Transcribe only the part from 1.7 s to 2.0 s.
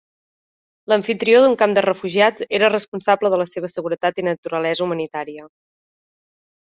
de